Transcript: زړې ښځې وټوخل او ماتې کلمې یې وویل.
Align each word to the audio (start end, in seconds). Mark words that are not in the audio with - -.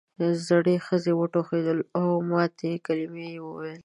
زړې 0.47 0.75
ښځې 0.85 1.11
وټوخل 1.15 1.65
او 1.97 2.07
ماتې 2.29 2.71
کلمې 2.85 3.27
یې 3.33 3.41
وویل. 3.47 3.79